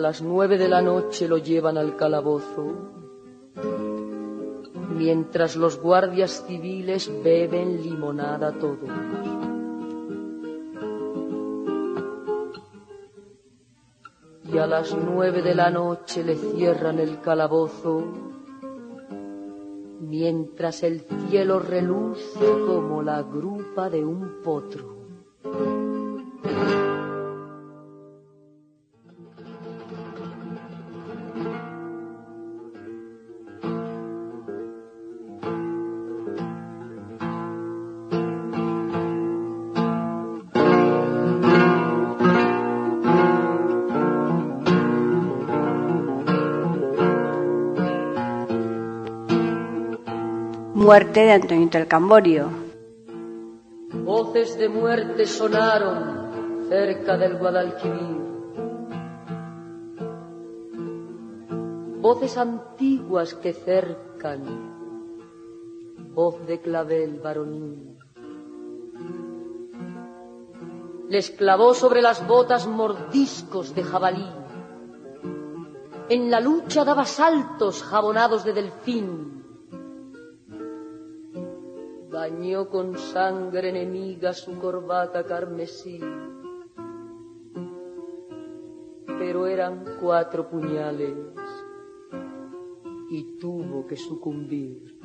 Las 0.10 0.24
nueve 0.24 0.58
de 0.58 0.68
la 0.68 0.82
noche 0.82 1.28
lo 1.28 1.38
llevan 1.38 1.78
al 1.78 1.96
calabozo, 1.96 2.66
mientras 4.98 5.56
los 5.56 5.80
guardias 5.80 6.46
civiles 6.48 7.12
beben 7.24 7.84
limonada 7.84 8.52
todos. 8.54 8.90
Y 14.52 14.58
a 14.58 14.66
las 14.66 14.98
nueve 14.98 15.44
de 15.44 15.54
la 15.54 15.70
noche 15.70 16.24
le 16.24 16.38
cierran 16.38 16.98
el 16.98 17.22
calabozo, 17.22 18.04
mientras 20.00 20.82
el 20.82 21.02
cielo 21.02 21.60
reluce 21.60 22.48
como 22.66 23.04
la 23.04 23.22
grupa 23.22 23.92
de 23.92 24.04
un 24.04 24.42
potro. 24.44 24.98
Muerte 50.90 51.20
de 51.20 51.34
Antonio 51.34 51.70
del 51.70 51.88
Camborio. 51.88 52.50
Voces 53.94 54.58
de 54.58 54.70
muerte 54.70 55.28
sonaron 55.28 56.66
cerca 56.68 57.16
del 57.16 57.38
Guadalquivir. 57.38 58.18
Voces 62.02 62.36
antiguas 62.40 63.36
que 63.36 63.54
cercan, 63.54 64.42
voz 66.16 66.44
de 66.48 66.60
clavel 66.60 67.20
varonil. 67.20 67.96
Les 71.08 71.30
clavó 71.30 71.76
sobre 71.76 72.02
las 72.02 72.26
botas 72.28 72.66
mordiscos 72.66 73.76
de 73.76 73.84
jabalí. 73.84 74.28
En 76.10 76.32
la 76.32 76.40
lucha 76.40 76.84
daba 76.84 77.06
saltos 77.06 77.84
jabonados 77.84 78.44
de 78.44 78.54
delfín 78.54 79.39
bañó 82.30 82.70
con 82.70 82.98
sangre 82.98 83.70
enemiga 83.70 84.34
su 84.34 84.60
corbata 84.60 85.24
carmesí. 85.24 86.00
Pero 89.06 89.48
eran 89.48 89.98
cuatro 90.00 90.48
puñales 90.48 91.16
y 93.10 93.38
tuvo 93.40 93.88
que 93.88 93.98
sucumbir. 93.98 95.00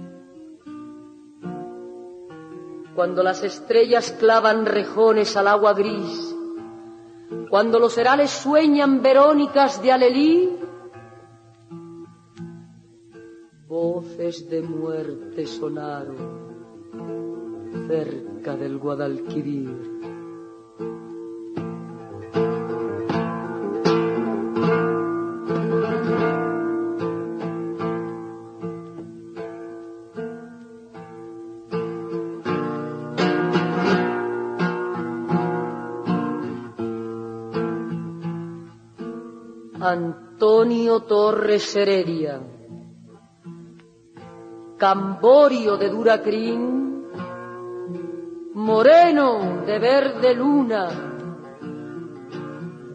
Cuando 2.94 3.22
las 3.22 3.42
estrellas 3.42 4.12
clavan 4.12 4.66
rejones 4.66 5.36
al 5.36 5.48
agua 5.48 5.72
gris, 5.72 6.36
cuando 7.48 7.78
los 7.78 7.96
herales 7.96 8.30
sueñan 8.30 9.02
verónicas 9.02 9.82
de 9.82 9.92
alelí, 9.92 10.58
voces 13.66 14.48
de 14.48 14.62
muerte 14.62 15.46
sonaron 15.46 16.43
cerca 17.86 18.56
del 18.56 18.78
Guadalquivir. 18.78 19.94
Antonio 39.80 41.00
Torres 41.00 41.76
Heredia, 41.76 42.40
Camborio 44.78 45.76
de 45.76 45.90
Duracrín, 45.90 46.83
moreno 48.54 49.64
de 49.66 49.78
verde 49.80 50.32
luna, 50.32 50.88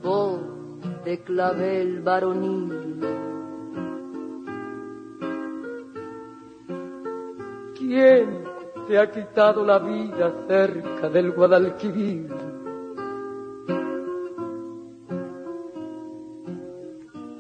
voz 0.02 0.40
de 1.04 1.22
clavel 1.22 2.02
varonil. 2.02 3.00
¿Quién 7.78 8.44
te 8.88 8.98
ha 8.98 9.12
quitado 9.12 9.66
la 9.66 9.80
vida 9.80 10.46
cerca 10.48 11.10
del 11.10 11.32
Guadalquivir? 11.32 12.30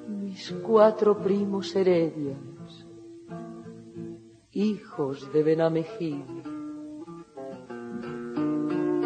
Mis 0.08 0.52
cuatro 0.62 1.18
primos 1.18 1.74
heredias, 1.74 2.38
hijos 4.52 5.32
de 5.32 5.44
Benamejil. 5.44 6.39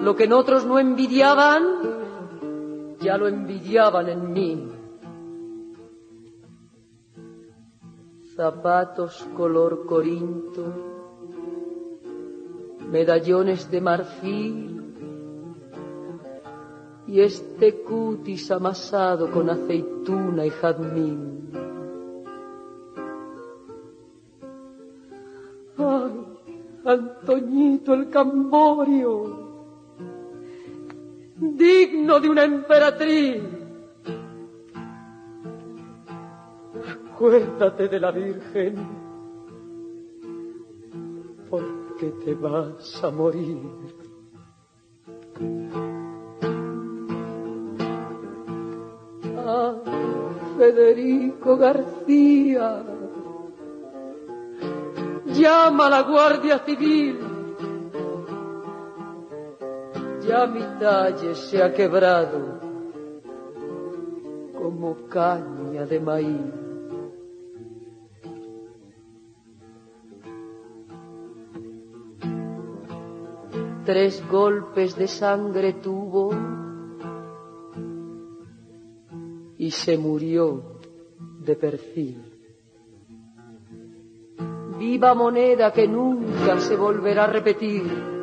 Lo 0.04 0.18
que 0.18 0.26
en 0.26 0.34
otros 0.34 0.66
no 0.66 0.80
envidiaban, 0.80 1.64
ya 3.00 3.18
lo 3.18 3.30
envidiaban 3.30 4.10
en 4.10 4.34
mí. 4.34 4.68
Zapatos 8.36 9.26
color 9.38 9.86
corinto, 9.86 10.66
medallones 12.92 13.72
de 13.72 13.80
marfil 13.80 14.94
y 17.08 17.22
este 17.22 17.82
cutis 17.84 18.52
amasado 18.52 19.32
con 19.32 19.50
aceituna 19.50 20.46
y 20.46 20.50
jazmín. 20.50 21.50
¡Ay, 25.78 26.26
Antoñito 26.84 27.94
el 27.94 28.10
Camborio! 28.10 29.43
Digno 31.44 32.22
de 32.22 32.30
una 32.30 32.44
emperatriz. 32.46 33.44
Acuérdate 37.12 37.90
de 37.90 38.00
la 38.00 38.12
Virgen, 38.12 38.76
porque 41.50 42.12
te 42.24 42.34
vas 42.36 43.04
a 43.04 43.12
morir. 43.12 43.58
Ah, 49.38 49.76
Federico 50.58 51.58
García, 51.58 52.84
llama 55.26 55.88
a 55.88 55.90
la 55.90 56.02
Guardia 56.04 56.60
Civil. 56.60 57.33
Ya 60.34 60.48
mi 60.48 60.64
talle 60.80 61.36
se 61.36 61.62
ha 61.62 61.72
quebrado 61.72 62.60
como 64.58 65.08
caña 65.08 65.86
de 65.86 66.00
maíz. 66.00 66.54
Tres 73.86 74.28
golpes 74.28 74.96
de 74.96 75.08
sangre 75.08 75.74
tuvo 75.74 76.32
y 79.60 79.70
se 79.70 80.00
murió 80.00 80.80
de 81.46 81.56
perfil. 81.56 82.18
Viva 84.80 85.14
moneda 85.14 85.72
que 85.72 85.88
nunca 85.88 86.60
se 86.60 86.76
volverá 86.76 87.26
a 87.26 87.28
repetir. 87.28 88.23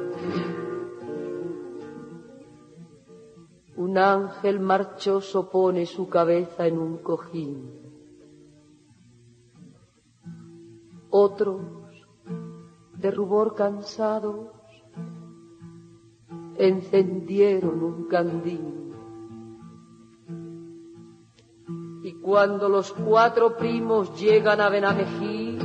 Un 3.91 3.99
ángel 3.99 4.61
marchoso 4.61 5.51
pone 5.51 5.85
su 5.85 6.09
cabeza 6.09 6.65
en 6.65 6.79
un 6.79 6.99
cojín. 6.99 7.73
Otros, 11.11 11.61
de 12.95 13.11
rubor 13.11 13.57
cansados, 13.57 14.47
encendieron 16.57 17.83
un 17.83 18.05
candil. 18.07 18.95
Y 22.05 22.13
cuando 22.21 22.69
los 22.69 22.93
cuatro 22.93 23.57
primos 23.57 24.17
llegan 24.21 24.61
a 24.61 24.69
Benamejí, 24.69 25.59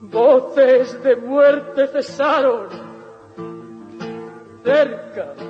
voces 0.00 1.00
de 1.04 1.14
muerte 1.14 1.86
cesaron 1.86 2.66
cerca 4.64 5.49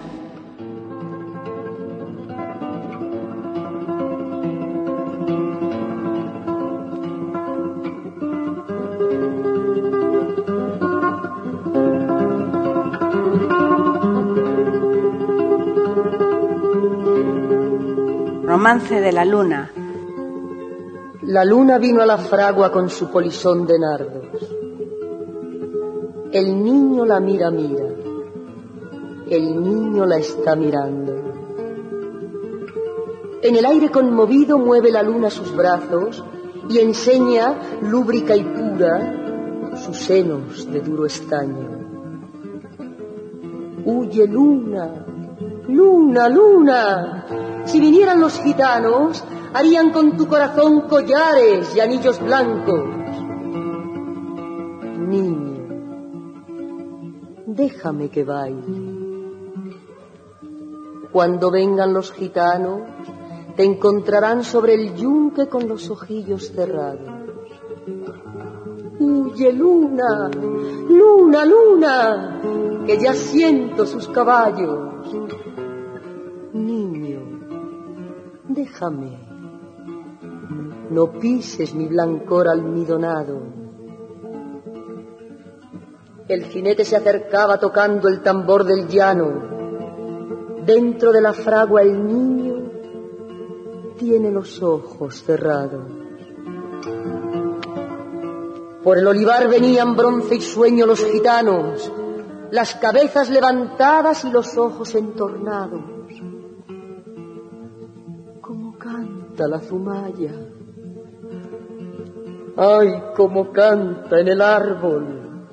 Romance 18.61 19.01
de 19.01 19.11
la 19.11 19.25
luna. 19.25 19.71
La 21.23 21.43
luna 21.43 21.79
vino 21.79 22.03
a 22.03 22.05
la 22.05 22.19
fragua 22.19 22.71
con 22.71 22.91
su 22.91 23.09
polizón 23.09 23.65
de 23.65 23.79
nardos. 23.79 24.27
El 26.31 26.63
niño 26.63 27.03
la 27.03 27.19
mira, 27.19 27.49
mira. 27.49 27.87
El 29.27 29.63
niño 29.63 30.05
la 30.05 30.17
está 30.17 30.55
mirando. 30.55 31.11
En 33.41 33.55
el 33.55 33.65
aire 33.65 33.89
conmovido 33.89 34.59
mueve 34.59 34.91
la 34.91 35.01
luna 35.01 35.31
sus 35.31 35.55
brazos 35.55 36.23
y 36.69 36.77
enseña, 36.77 37.55
lúbrica 37.81 38.35
y 38.35 38.43
pura, 38.43 39.71
sus 39.83 39.97
senos 39.97 40.71
de 40.71 40.81
duro 40.81 41.07
estaño. 41.07 41.67
Huye 43.85 44.27
luna, 44.27 45.03
luna, 45.67 46.29
luna. 46.29 47.25
Si 47.71 47.79
vinieran 47.79 48.19
los 48.19 48.37
gitanos, 48.41 49.23
harían 49.53 49.91
con 49.91 50.17
tu 50.17 50.27
corazón 50.27 50.81
collares 50.89 51.73
y 51.73 51.79
anillos 51.79 52.19
blancos. 52.19 52.83
Niño, 55.07 55.67
déjame 57.45 58.09
que 58.09 58.25
baile. 58.25 58.91
Cuando 61.13 61.49
vengan 61.49 61.93
los 61.93 62.11
gitanos, 62.11 62.81
te 63.55 63.63
encontrarán 63.63 64.43
sobre 64.43 64.73
el 64.73 64.93
yunque 64.95 65.47
con 65.47 65.69
los 65.69 65.89
ojillos 65.89 66.51
cerrados. 66.51 67.09
Huye, 68.99 69.53
luna, 69.53 70.29
luna, 70.89 71.45
luna, 71.45 72.41
que 72.85 72.97
ya 72.97 73.13
siento 73.13 73.85
sus 73.85 74.09
caballos. 74.09 75.40
Déjame. 78.53 79.17
No 80.89 81.11
pises 81.13 81.73
mi 81.73 81.87
blancor 81.87 82.47
almidonado. 82.47 83.41
El 86.27 86.45
jinete 86.45 86.85
se 86.85 86.95
acercaba 86.95 87.59
tocando 87.59 88.07
el 88.07 88.21
tambor 88.21 88.63
del 88.63 88.87
llano. 88.87 89.51
Dentro 90.65 91.11
de 91.11 91.21
la 91.21 91.33
fragua 91.33 91.81
el 91.81 92.05
niño 92.05 92.55
tiene 93.97 94.31
los 94.31 94.61
ojos 94.61 95.23
cerrados. 95.23 95.83
Por 98.83 98.97
el 98.97 99.07
olivar 99.07 99.47
venían 99.47 99.95
bronce 99.95 100.35
y 100.35 100.41
sueño 100.41 100.85
los 100.87 101.03
gitanos, 101.03 101.91
las 102.49 102.75
cabezas 102.75 103.29
levantadas 103.29 104.25
y 104.25 104.31
los 104.31 104.57
ojos 104.57 104.95
entornados. 104.95 106.00
Canta 109.01 109.47
la 109.47 109.59
zumaya. 109.59 110.31
Ay, 112.57 113.03
cómo 113.15 113.51
canta 113.51 114.19
en 114.19 114.27
el 114.27 114.41
árbol. 114.41 115.47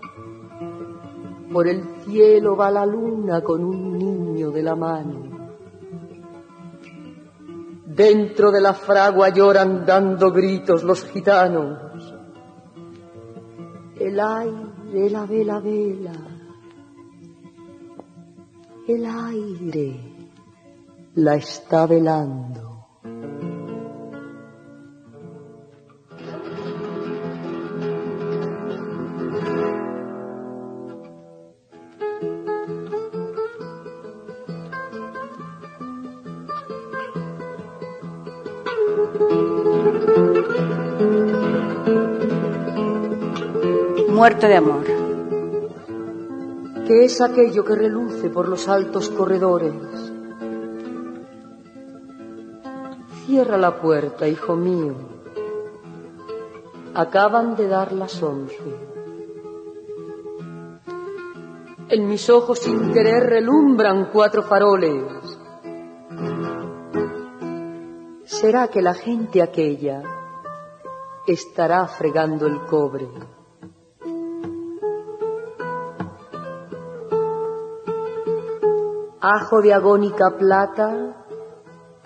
Por 1.52 1.66
el 1.66 1.82
cielo 2.04 2.56
va 2.56 2.70
la 2.70 2.84
luna 2.84 3.40
con 3.40 3.64
un 3.64 3.96
niño 3.96 4.50
de 4.50 4.62
la 4.62 4.74
mano. 4.74 5.28
Dentro 7.87 8.50
de 8.50 8.61
la 8.61 8.74
fragua 8.74 9.30
lloran 9.30 9.84
dando 9.87 10.30
gritos 10.30 10.84
los 10.84 11.04
gitanos. 11.04 11.78
El 13.98 14.20
aire, 14.20 15.11
la 15.11 15.26
vela, 15.26 15.61
vela, 15.61 16.12
El 18.87 19.04
aire 19.04 20.08
la 21.16 21.34
está 21.34 21.87
velando. 21.87 22.67
Muerto 44.18 44.48
de 44.48 44.57
amor. 44.57 44.85
¿Qué 46.88 47.04
es 47.04 47.20
aquello 47.20 47.64
que 47.64 47.76
reluce 47.76 48.28
por 48.31 48.48
los 48.48 48.66
altos 48.66 49.11
corredores? 49.11 49.72
Cierra 53.24 53.57
la 53.57 53.81
puerta, 53.81 54.26
hijo 54.26 54.57
mío. 54.57 54.96
Acaban 56.94 57.54
de 57.54 57.68
dar 57.68 57.92
las 57.92 58.20
once. 58.20 58.59
En 61.88 62.09
mis 62.09 62.28
ojos 62.28 62.59
sin 62.59 62.92
querer 62.92 63.22
relumbran 63.22 64.11
cuatro 64.12 64.42
faroles. 64.42 65.38
¿Será 68.24 68.66
que 68.66 68.83
la 68.83 68.94
gente 68.94 69.42
aquella 69.42 70.02
estará 71.24 71.87
fregando 71.87 72.48
el 72.48 72.64
cobre? 72.66 73.38
Ajo 79.20 79.61
de 79.61 79.74
agónica 79.74 80.37
plata, 80.38 81.26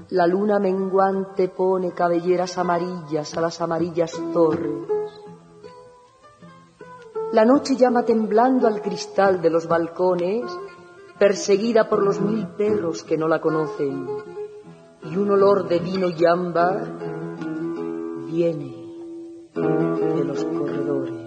la 0.08 0.26
luna 0.26 0.58
menguante 0.58 1.48
pone 1.48 1.92
cabelleras 1.92 2.56
amarillas 2.56 3.36
a 3.36 3.42
las 3.42 3.60
amarillas 3.60 4.18
torres. 4.32 4.88
La 7.32 7.44
noche 7.44 7.76
llama 7.76 8.02
temblando 8.04 8.66
al 8.66 8.80
cristal 8.80 9.42
de 9.42 9.50
los 9.50 9.68
balcones, 9.68 10.50
perseguida 11.18 11.86
por 11.86 12.02
los 12.02 12.18
mil 12.18 12.46
perros 12.48 13.02
que 13.02 13.18
no 13.18 13.28
la 13.28 13.42
conocen. 13.42 14.06
Y 15.02 15.14
un 15.14 15.32
olor 15.32 15.68
de 15.68 15.80
vino 15.80 16.08
y 16.08 16.24
ámbar 16.24 16.96
viene 18.26 18.74
de 19.54 20.24
los 20.24 20.42
corredores. 20.46 21.22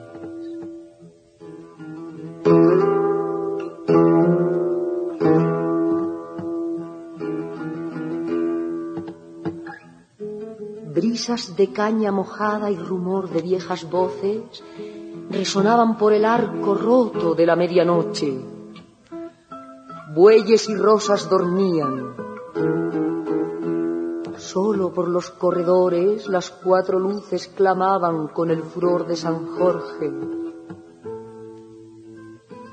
Brisas 10.96 11.58
de 11.58 11.74
caña 11.74 12.10
mojada 12.10 12.72
y 12.72 12.78
rumor 12.78 13.30
de 13.30 13.42
viejas 13.42 13.90
voces 13.90 14.64
resonaban 15.30 15.98
por 15.98 16.14
el 16.14 16.24
arco 16.24 16.74
roto 16.74 17.36
de 17.36 17.46
la 17.46 17.58
medianoche. 17.58 18.40
Bueyes 20.14 20.70
y 20.70 20.76
rosas 20.78 21.30
dormían. 21.30 22.16
Solo 24.38 24.94
por 24.94 25.10
los 25.10 25.32
corredores 25.32 26.30
las 26.30 26.50
cuatro 26.50 26.98
luces 26.98 27.50
clamaban 27.50 28.30
con 28.30 28.50
el 28.50 28.64
furor 28.64 29.06
de 29.06 29.18
San 29.18 29.48
Jorge. 29.48 30.14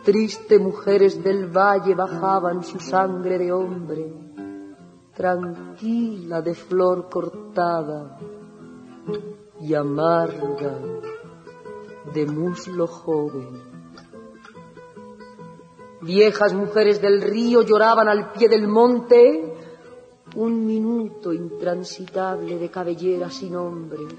Triste 0.04 0.60
mujeres 0.60 1.24
del 1.24 1.48
valle 1.48 1.96
bajaban 1.96 2.62
su 2.62 2.78
sangre 2.78 3.36
de 3.38 3.50
hombre, 3.50 4.31
tranquila 5.14 6.40
de 6.40 6.54
flor 6.54 7.08
cortada 7.08 8.18
y 9.60 9.74
amarga 9.74 10.74
de 12.12 12.26
muslo 12.26 12.86
joven. 12.86 13.72
Viejas 16.00 16.52
mujeres 16.52 17.00
del 17.00 17.22
río 17.22 17.62
lloraban 17.62 18.08
al 18.08 18.32
pie 18.32 18.48
del 18.48 18.66
monte 18.66 19.54
un 20.34 20.64
minuto 20.64 21.32
intransitable 21.32 22.58
de 22.58 22.70
cabellera 22.70 23.30
sin 23.30 23.54
hombres. 23.54 24.12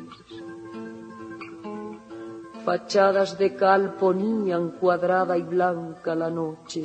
Fachadas 2.64 3.38
de 3.38 3.56
cal 3.56 3.96
ponían 3.96 4.72
cuadrada 4.80 5.38
y 5.38 5.42
blanca 5.42 6.16
la 6.16 6.30
noche. 6.30 6.82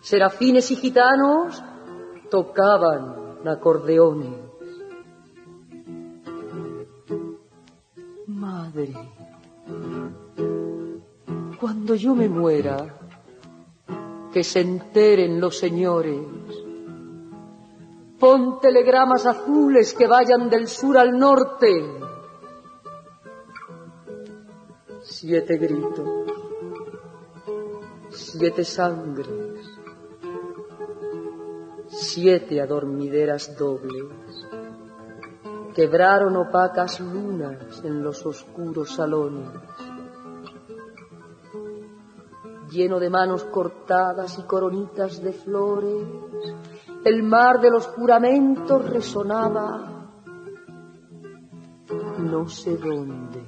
Serafines 0.00 0.70
y 0.70 0.76
gitanos 0.76 1.62
tocaban 2.30 3.46
acordeones. 3.46 4.46
Madre, 8.26 8.92
cuando 11.58 11.94
yo 11.94 12.14
me 12.14 12.28
muera, 12.28 12.96
que 14.36 14.44
se 14.44 14.60
enteren 14.60 15.40
los 15.40 15.56
señores. 15.56 16.20
Pon 18.18 18.60
telegramas 18.60 19.24
azules 19.24 19.94
que 19.94 20.06
vayan 20.06 20.50
del 20.50 20.68
sur 20.68 20.98
al 20.98 21.18
norte. 21.18 21.70
Siete 25.02 25.56
gritos, 25.56 26.06
siete 28.10 28.62
sangres, 28.62 29.55
siete 31.96 32.60
adormideras 32.60 33.56
dobles. 33.58 34.04
Quebraron 35.74 36.36
opacas 36.36 37.00
lunas 37.00 37.82
en 37.84 38.02
los 38.02 38.24
oscuros 38.24 38.94
salones 38.94 39.50
lleno 42.70 42.98
de 42.98 43.10
manos 43.10 43.44
cortadas 43.44 44.38
y 44.38 44.42
coronitas 44.42 45.22
de 45.22 45.32
flores, 45.32 46.04
el 47.04 47.22
mar 47.22 47.60
de 47.60 47.70
los 47.70 47.86
juramentos 47.86 48.90
resonaba 48.90 50.10
no 52.18 52.48
sé 52.48 52.76
dónde. 52.76 53.46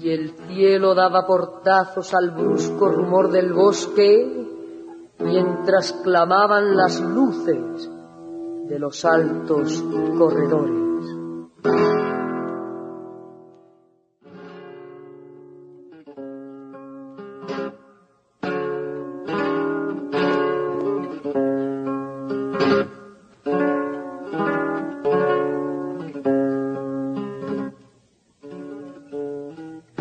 Y 0.00 0.10
el 0.10 0.30
cielo 0.46 0.94
daba 0.94 1.26
portazos 1.26 2.14
al 2.14 2.30
brusco 2.30 2.88
rumor 2.88 3.30
del 3.30 3.52
bosque 3.52 4.45
mientras 5.18 5.92
clamaban 6.04 6.76
las 6.76 7.00
luces 7.00 7.90
de 8.68 8.78
los 8.78 9.04
altos 9.04 9.82
corredores. 10.18 10.86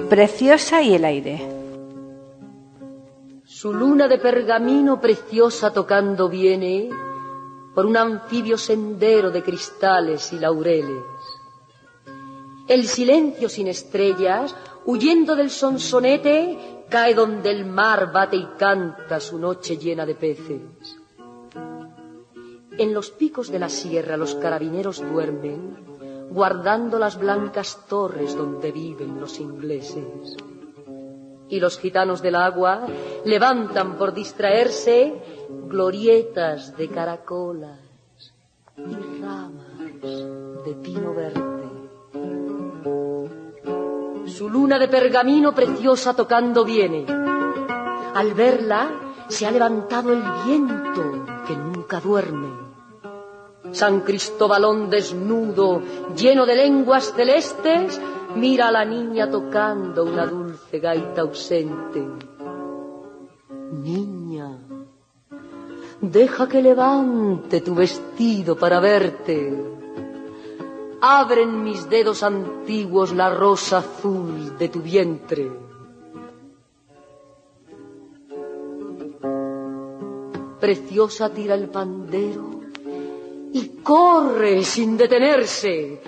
Preciosa 0.09 0.81
y 0.81 0.93
el 0.95 1.03
aire. 1.03 1.54
Su 3.65 3.73
luna 3.73 4.07
de 4.07 4.19
pergamino 4.19 5.01
preciosa 5.01 5.73
tocando 5.73 6.29
viene 6.29 6.87
por 7.73 7.87
un 7.87 7.97
anfibio 7.97 8.59
sendero 8.59 9.31
de 9.31 9.41
cristales 9.41 10.31
y 10.33 10.37
laureles. 10.37 11.03
El 12.67 12.85
silencio 12.85 13.49
sin 13.49 13.65
estrellas, 13.65 14.55
huyendo 14.85 15.35
del 15.35 15.49
sonsonete, 15.49 16.85
cae 16.91 17.15
donde 17.15 17.49
el 17.49 17.65
mar 17.65 18.11
bate 18.13 18.35
y 18.35 18.45
canta 18.55 19.19
su 19.19 19.39
noche 19.39 19.77
llena 19.77 20.05
de 20.05 20.13
peces. 20.13 20.61
En 22.77 22.93
los 22.93 23.09
picos 23.09 23.49
de 23.49 23.57
la 23.57 23.69
sierra 23.69 24.15
los 24.15 24.35
carabineros 24.35 25.01
duermen, 25.01 26.27
guardando 26.29 26.99
las 26.99 27.17
blancas 27.17 27.83
torres 27.89 28.37
donde 28.37 28.71
viven 28.71 29.19
los 29.19 29.39
ingleses. 29.39 30.37
Y 31.49 31.59
los 31.59 31.77
gitanos 31.79 32.21
del 32.21 32.35
agua 32.35 32.87
levantan 33.23 33.97
por 33.97 34.13
distraerse 34.13 35.13
glorietas 35.67 36.75
de 36.75 36.89
caracolas 36.89 37.79
y 38.77 39.21
ramas 39.21 40.65
de 40.65 40.73
pino 40.81 41.13
verde. 41.13 41.55
Su 44.27 44.49
luna 44.49 44.79
de 44.79 44.87
pergamino 44.87 45.53
preciosa 45.53 46.13
tocando 46.13 46.65
viene. 46.65 47.05
Al 48.15 48.33
verla 48.33 48.89
se 49.27 49.45
ha 49.45 49.51
levantado 49.51 50.11
el 50.11 50.23
viento 50.45 51.25
que 51.47 51.55
nunca 51.55 51.99
duerme. 51.99 52.49
San 53.71 54.01
Cristóbalón 54.01 54.89
desnudo, 54.89 55.81
lleno 56.15 56.45
de 56.45 56.55
lenguas 56.55 57.13
celestes, 57.15 57.99
mira 58.35 58.67
a 58.67 58.71
la 58.71 58.85
niña 58.85 59.29
tocando 59.29 60.03
una 60.03 60.25
dulce 60.25 60.79
gaita 60.79 61.21
ausente. 61.21 62.01
Niña, 63.71 64.57
deja 66.01 66.47
que 66.47 66.61
levante 66.61 67.61
tu 67.61 67.73
vestido 67.75 68.55
para 68.55 68.79
verte. 68.79 69.37
Abren 71.01 71.63
mis 71.63 71.89
dedos 71.89 72.23
antiguos 72.23 73.13
la 73.13 73.29
rosa 73.29 73.77
azul 73.79 74.57
de 74.57 74.69
tu 74.69 74.81
vientre. 74.81 75.51
Preciosa 80.59 81.29
tira 81.29 81.53
el 81.53 81.69
pandero 81.69 82.61
y 83.53 83.67
corre 83.83 84.63
sin 84.63 84.97
detenerse. 84.97 86.01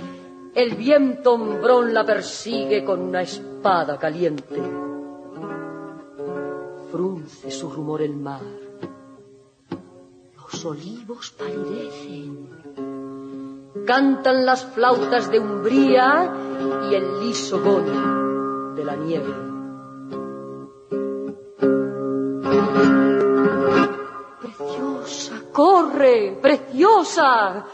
El 0.57 0.73
viento 0.73 1.33
hombrón 1.33 1.93
la 1.93 2.03
persigue 2.03 2.83
con 2.83 2.99
una 2.99 3.21
espada 3.21 3.99
caliente. 3.99 4.59
Frunce 6.91 7.51
su 7.51 7.69
rumor 7.69 8.01
el 8.01 8.15
mar. 8.15 8.41
Los 10.35 10.65
olivos 10.65 11.29
palidecen. 11.37 12.49
Cantan 13.85 14.47
las 14.47 14.65
flautas 14.65 15.29
de 15.29 15.39
Umbría 15.39 16.33
y 16.89 16.95
el 16.95 17.19
liso 17.19 17.61
gol 17.61 18.73
de 18.75 18.83
la 18.83 18.95
nieve. 18.95 19.56
Preciosa, 26.41 27.65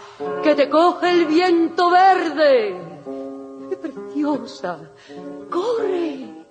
que 0.41 0.55
te 0.55 0.69
coge 0.69 1.11
el 1.11 1.25
viento 1.25 1.89
verde. 1.89 2.75
Preciosa, 3.81 4.91
corre, 5.49 6.45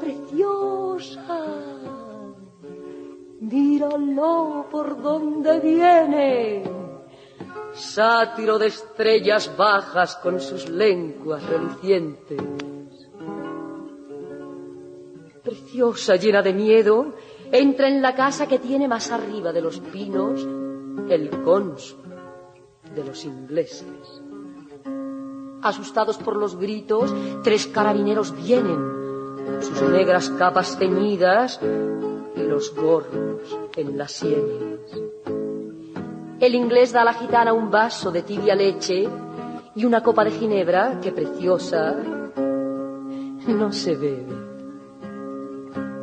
preciosa. 0.00 1.44
Míralo 3.40 4.66
por 4.70 5.00
donde 5.00 5.60
viene. 5.60 6.64
Sátiro 7.72 8.58
de 8.58 8.66
estrellas 8.66 9.56
bajas 9.56 10.16
con 10.16 10.40
sus 10.40 10.68
lenguas 10.68 11.42
relucientes. 11.44 12.42
Preciosa, 15.42 16.16
llena 16.16 16.42
de 16.42 16.52
miedo, 16.52 17.14
entra 17.52 17.88
en 17.88 18.02
la 18.02 18.14
casa 18.14 18.46
que 18.46 18.58
tiene 18.58 18.88
más 18.88 19.10
arriba 19.10 19.52
de 19.52 19.62
los 19.62 19.78
pinos 19.80 20.46
el 21.08 21.30
cónsul 21.42 21.98
de 22.94 23.04
los 23.04 23.24
ingleses. 23.24 24.22
Asustados 25.62 26.18
por 26.18 26.36
los 26.36 26.56
gritos, 26.56 27.14
tres 27.42 27.66
carabineros 27.66 28.34
vienen, 28.34 29.58
sus 29.60 29.82
negras 29.82 30.30
capas 30.30 30.78
teñidas 30.78 31.60
y 32.36 32.42
los 32.42 32.74
gorros 32.74 33.58
en 33.76 33.98
las 33.98 34.12
sienes. 34.12 34.80
El 36.40 36.54
inglés 36.54 36.92
da 36.92 37.02
a 37.02 37.04
la 37.04 37.14
gitana 37.14 37.52
un 37.52 37.70
vaso 37.70 38.12
de 38.12 38.22
tibia 38.22 38.54
leche 38.54 39.08
y 39.74 39.84
una 39.84 40.02
copa 40.02 40.24
de 40.24 40.30
ginebra 40.30 41.00
que 41.00 41.10
preciosa 41.10 41.96
no 43.46 43.72
se 43.72 43.96
bebe 43.96 44.48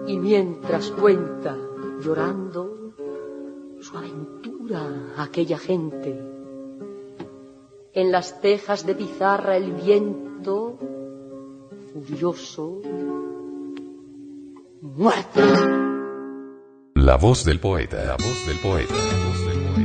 y 0.07 0.17
mientras 0.17 0.91
cuenta, 0.91 1.55
llorando, 1.99 2.93
su 3.85 3.95
aventura 3.97 5.13
aquella 5.17 5.59
gente. 5.59 6.19
En 7.93 8.11
las 8.11 8.41
tejas 8.41 8.85
de 8.85 8.95
pizarra 8.95 9.57
el 9.57 9.73
viento, 9.73 10.79
furioso, 11.93 12.81
muerte. 14.81 15.41
La 16.95 17.17
voz 17.17 17.45
del 17.45 17.59
poeta, 17.59 18.03
la 18.03 18.17
voz 18.17 18.47
del 18.47 18.57
poeta, 18.57 18.93
la 18.93 19.25
voz 19.27 19.45
del 19.45 19.59
poeta. 19.59 19.84